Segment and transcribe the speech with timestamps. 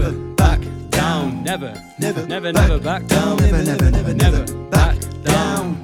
[0.00, 1.42] never back down.
[1.42, 3.36] Never, Never, never, never back down.
[3.38, 5.80] Never, never, never, never back down.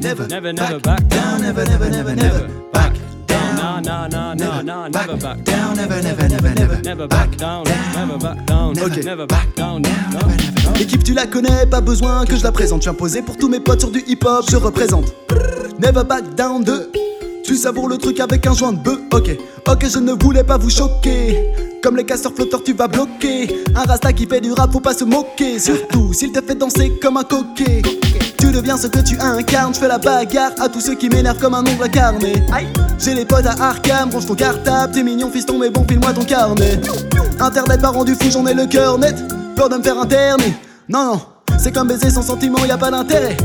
[0.00, 1.42] Never, Never, never back down.
[1.42, 2.94] Never, never, never, never back
[3.26, 3.56] down.
[3.56, 5.76] Nah, nah, nah, nah, nah, never back down.
[5.76, 7.64] Never, never, never, never, Never back down,
[7.94, 9.82] never back down, never back down.
[10.78, 12.80] L'équipe tu la connais, pas besoin que je la présente.
[12.80, 15.12] Je suis imposé pour tous mes potes sur du hip hop, je représente.
[15.78, 16.92] Never back down 2.
[17.44, 19.36] Tu savoures le truc avec un joint de bœuf, ok.
[19.68, 21.69] Ok, je ne voulais pas vous choquer.
[21.82, 23.64] Comme les casseurs flotteurs, tu vas bloquer.
[23.74, 25.58] Un rasta qui fait du rap, faut pas se moquer.
[25.58, 27.80] Surtout s'il te fait danser comme un coquet.
[28.38, 31.38] Tu deviens ce que tu incarnes, je fais la bagarre à tous ceux qui m'énervent
[31.38, 32.34] comme un ongle incarné.
[32.98, 36.24] J'ai les potes à Arkham, range ton cartable, t'es mignon fiston, mais bon, file-moi ton
[36.24, 36.80] carnet.
[37.38, 39.16] Internet m'a rendu fou, j'en ai le cœur net.
[39.56, 40.54] Peur de me faire interner.
[40.88, 41.20] Non, non,
[41.58, 43.36] c'est comme baiser sans sentiment, y a pas d'intérêt.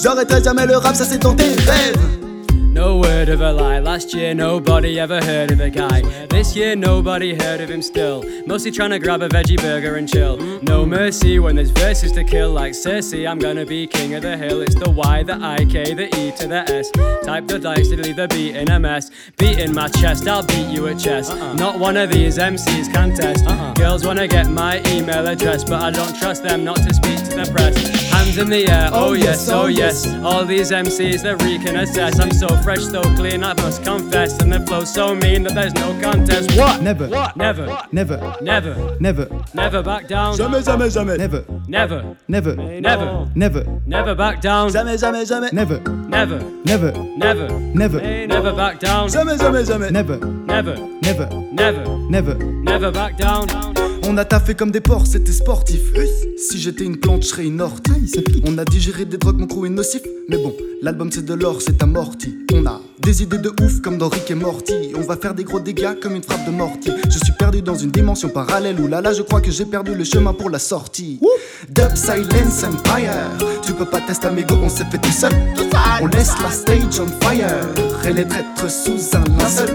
[0.00, 2.19] J'arrêterai jamais le rap, ça c'est dans tes rêves.
[3.30, 3.78] Of a lie.
[3.78, 6.00] Last year, nobody ever heard of a guy.
[6.26, 8.24] This year, nobody heard of him still.
[8.44, 10.36] Mostly trying to grab a veggie burger and chill.
[10.62, 12.50] No mercy when there's verses to kill.
[12.50, 14.62] Like Cersei, I'm gonna be king of the hill.
[14.62, 16.90] It's the Y, the I, K, the E to the S.
[17.24, 19.12] Type the dice to leave the beat in a mess.
[19.38, 21.30] Beat in my chest, I'll beat you at chess.
[21.30, 21.54] Uh-uh.
[21.54, 23.46] Not one of these MCs can test.
[23.46, 23.74] Uh-uh.
[23.74, 27.36] Girls wanna get my email address, but I don't trust them not to speak to
[27.36, 27.76] the press.
[28.10, 30.06] Hands in the air, oh, oh yes, oh, oh yes.
[30.24, 32.18] All these MCs, they're reeking assess.
[32.18, 34.40] I'm so fresh, so clean, I must confess.
[34.42, 36.56] And the flow so mean that there's no contest.
[36.56, 36.82] What?
[36.82, 37.06] Never.
[37.08, 37.36] What?
[37.36, 37.66] Never.
[37.92, 38.96] Never, Never.
[39.00, 40.36] never, Never back down.
[40.36, 41.18] Jamais, jamais, jamais.
[41.18, 42.02] never, Never.
[42.28, 43.26] never, Never.
[43.36, 44.70] never, Never back down.
[44.72, 45.50] Jamais, jamais, jamais.
[45.52, 45.78] never,
[46.10, 46.38] Never.
[46.66, 47.48] never, Never.
[47.74, 49.08] never, Never back down.
[49.08, 49.90] Jamais, jamais, jamais.
[49.92, 50.74] never, Never.
[51.00, 51.84] never, Never.
[52.10, 52.34] never.
[52.64, 53.46] Never back down.
[54.08, 55.80] On a taffé comme des porcs, c'était sportif.
[56.36, 58.10] Si j'étais une plante, je serais une ortie.
[58.44, 60.02] On a digéré des drogues, mon crew est nocif.
[60.28, 62.34] Mais bon, l'album c'est de l'or, c'est amorti.
[62.52, 64.92] On a des idées de ouf comme dans Rick et Morty.
[64.96, 66.92] On va faire des gros dégâts comme une frappe de mortier.
[67.04, 68.80] Je suis perdu dans une dimension parallèle.
[68.80, 71.20] Ouh là là, je crois que j'ai perdu le chemin pour la sortie.
[71.68, 73.12] Dub Silence Empire.
[73.62, 75.32] Tu peux pas tester amigo, on s'est fait tout seul.
[76.00, 77.48] On laisse la stage on fire.
[78.04, 79.74] Et les traîtres sous un linceul.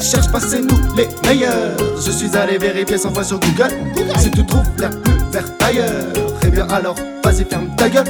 [0.00, 1.76] Cherche pas, c'est nous les meilleurs.
[2.04, 3.70] Je suis allé vérifier 100 fois sur Google.
[4.18, 6.06] Si tu trouves la plus verte ailleurs,
[6.44, 8.06] eh bien alors, vas-y, ferme ta gueule.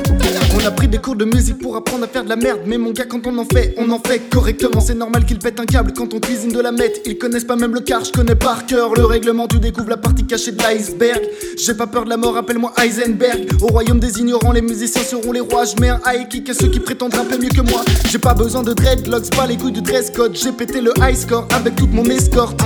[0.54, 2.60] On a pris des cours de musique pour apprendre à faire de la merde.
[2.66, 4.80] Mais mon gars, quand on en fait, on en fait correctement.
[4.80, 7.00] C'est normal qu'ils pètent un câble quand on cuisine de la mette.
[7.06, 9.48] Ils connaissent pas même le car, je connais par cœur le règlement.
[9.48, 11.20] Tu découvres la partie cachée de l'iceberg.
[11.56, 13.48] J'ai pas peur de la mort, appelle-moi Heisenberg.
[13.62, 15.64] Au royaume des ignorants, les musiciens seront les rois.
[15.64, 17.82] Je mets un high kick à ceux qui prétendent rapper mieux que moi.
[18.10, 20.36] J'ai pas besoin de dreadlocks, pas les couilles du dress code.
[20.36, 22.60] J'ai pété le high score avec toute mon escorte.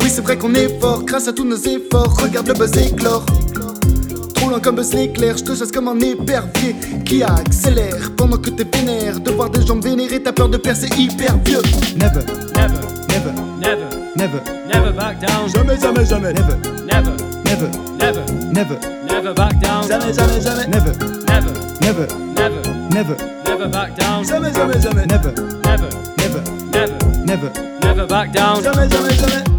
[0.00, 2.20] Oui, c'est vrai qu'on est fort grâce à tous nos efforts.
[2.20, 3.24] Regarde le buzz éclore.
[4.58, 6.74] Loin comme buzz éclair, je te chasse comme un épervier
[7.04, 9.20] qui accélère pendant que t'es vénère.
[9.20, 11.62] De voir des gens vénérer, t'as peur de percer hyper vieux.
[11.94, 12.24] Never,
[12.56, 12.74] Never.
[13.08, 13.84] never, Never.
[14.16, 15.48] never, Never back down.
[15.48, 16.32] Jamais, jamais, jamais.
[16.32, 17.12] never, Never.
[17.44, 17.70] never,
[18.00, 18.24] Never.
[18.52, 19.86] never, Never back down.
[19.86, 20.66] Jamais, jamais, jamais.
[20.66, 20.92] never,
[21.28, 21.54] Never.
[21.80, 22.62] never, Never.
[22.90, 24.24] never, Never back down.
[24.24, 25.06] Jamais, jamais, jamais.
[25.06, 25.32] never,
[25.62, 25.88] Never.
[26.18, 26.42] never,
[26.72, 26.98] Never.
[27.24, 27.52] never.
[27.80, 28.60] Never back down.
[28.64, 29.57] Jamais, jamais, jamais.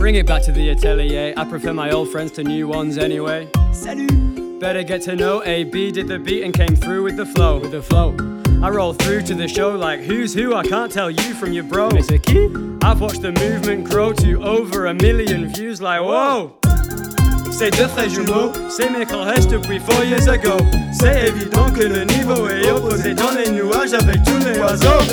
[0.00, 1.34] Bring it back to the atelier.
[1.36, 3.50] I prefer my old friends to new ones anyway.
[3.70, 4.58] Salut.
[4.58, 7.58] Better get to know AB did the beat and came through with the flow.
[7.58, 8.16] With the flow.
[8.62, 10.54] I roll through to the show like who's who.
[10.54, 11.88] I can't tell you from your bro.
[11.90, 12.48] It's a key.
[12.82, 15.82] I've watched the movement grow to over a million views.
[15.82, 16.56] Like whoa.
[17.52, 20.56] C'est deux frères jumeaux, c'est mes corrèges depuis four years ago.
[20.94, 25.04] C'est évident que le niveau est opposé dans les nuages avec tous les oiseaux.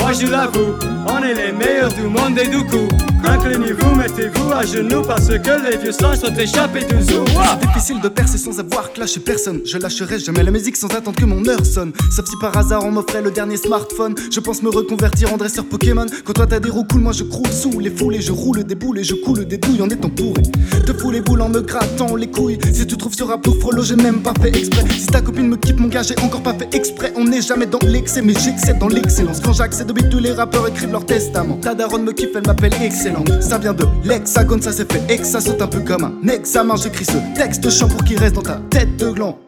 [0.00, 0.74] Moi je l'avoue,
[1.06, 2.88] on est les meilleurs du monde et du coup.
[3.26, 7.24] Inclinez-vous, mettez-vous à genoux parce que les vieux singes sont échappés du zoo.
[7.26, 9.60] C'est difficile de percer sans avoir clashé personne.
[9.64, 11.92] Je lâcherai jamais la musique sans attendre que mon heure sonne.
[12.10, 14.14] Sauf si par hasard on m'offrait le dernier smartphone.
[14.30, 16.06] Je pense me reconvertir en dresseur Pokémon.
[16.24, 18.64] Quand toi t'as des roues cool, moi je croule sous les foules et je roule
[18.64, 20.42] des boules et je coule des douilles en étant pourri.
[20.86, 22.58] Te fous les boules en me grattant les couilles.
[22.72, 24.84] Si tu trouves ce rap lourd, frelot, j'ai même pas fait exprès.
[24.90, 27.12] Si ta copine me quitte, mon gars, j'ai encore pas fait exprès.
[27.16, 29.40] On n'est jamais dans l'excès, mais j'excède dans l'excellence.
[29.40, 31.56] Quand j'accède au beat, tous les rappeurs écrivent leur testament.
[31.56, 32.74] Ta daronne me kiffe, elle m'appelle
[33.40, 36.28] Ça vient de l'hexagone, ça s'est fait et que ça saute un peu comme un
[36.28, 36.76] examen.
[36.76, 39.38] J'écris ce texte chant pour qu'il reste dans ta tête de gland.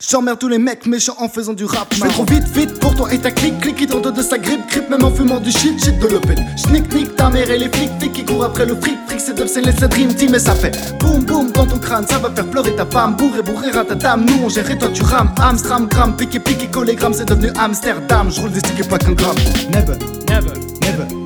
[0.00, 1.92] J'emmerde tous les mecs méchants en faisant du rap.
[1.92, 3.58] Je vais trop vite, vite pour toi et ta clique.
[3.58, 6.38] Clique qui tente de sa grippe, grippe même en fumant du shit, shit de l'open.
[6.56, 8.96] Schnick, nick, ta mère et les flics, flics qui courent après le fric.
[9.08, 10.70] Fric, c'est dub, c'est les c'est dream team et ça fait
[11.00, 12.06] boum boum dans ton crâne.
[12.06, 14.24] Ça va faire pleurer ta femme, bourré, bourré, ta dame.
[14.24, 15.32] Nous on gère et toi tu rames.
[15.40, 17.12] Amstram, gram, piqué, piqué, collégramme.
[17.12, 18.30] C'est devenu Amsterdam.
[18.30, 19.36] Je roule des sticks et pas qu'un gramme.
[19.72, 19.98] Never,
[20.30, 20.77] never,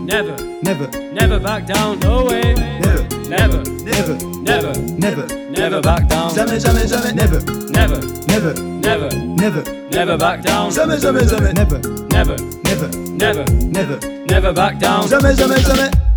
[0.05, 1.99] never, never, never back down.
[2.01, 2.55] No way.
[2.55, 3.03] never,
[3.33, 6.35] Never, never, never, never, never back down.
[6.35, 7.15] Jamais, jamais, jamais.
[7.15, 7.41] never,
[7.73, 10.71] Never, never, never, never, never back down.
[10.71, 11.53] Jamais, jamais, jamais.
[11.55, 11.79] never,
[12.13, 13.99] Never, never, never, never.
[14.27, 15.09] never back down.
[15.09, 16.12] Jamais, jamais, jamais.